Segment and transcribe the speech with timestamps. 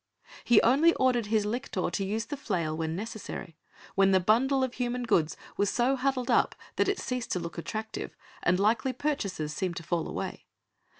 [0.43, 3.55] He only ordered his lictor to use the flail when necessary,
[3.93, 7.59] when the bundle of human goods was so huddled up that it ceased to look
[7.59, 10.47] attractive, and likely purchasers seemed to fall away.